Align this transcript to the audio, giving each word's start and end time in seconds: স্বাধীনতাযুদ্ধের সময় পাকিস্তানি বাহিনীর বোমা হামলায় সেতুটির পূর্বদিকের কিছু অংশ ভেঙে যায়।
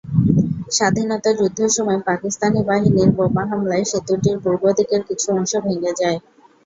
স্বাধীনতাযুদ্ধের 0.71 1.71
সময় 1.77 1.99
পাকিস্তানি 2.09 2.59
বাহিনীর 2.63 3.09
বোমা 3.17 3.43
হামলায় 3.49 3.85
সেতুটির 3.91 4.37
পূর্বদিকের 4.43 5.01
কিছু 5.09 5.27
অংশ 5.31 5.51
ভেঙে 5.65 5.91
যায়। 6.01 6.17